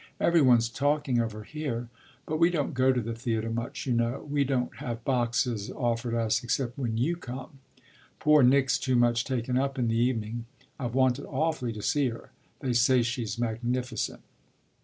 Every 0.19 0.41
one's 0.41 0.67
talking 0.67 1.19
of 1.19 1.31
her 1.33 1.43
here. 1.43 1.87
But 2.25 2.39
we 2.39 2.49
don't 2.49 2.73
go 2.73 2.91
to 2.91 2.99
the 2.99 3.13
theatre 3.13 3.51
much, 3.51 3.85
you 3.85 3.93
know: 3.93 4.27
we 4.27 4.43
don't 4.43 4.77
have 4.77 5.05
boxes 5.05 5.69
offered 5.69 6.15
us 6.15 6.43
except 6.43 6.75
when 6.75 6.97
you 6.97 7.15
come. 7.15 7.59
Poor 8.17 8.41
Nick's 8.41 8.79
too 8.79 8.95
much 8.95 9.23
taken 9.25 9.59
up 9.59 9.77
in 9.77 9.89
the 9.89 9.97
evening. 9.99 10.45
I've 10.79 10.95
wanted 10.95 11.25
awfully 11.25 11.71
to 11.73 11.83
see 11.83 12.09
her. 12.09 12.31
They 12.61 12.73
say 12.73 13.03
she's 13.03 13.37
magnificent." 13.37 14.21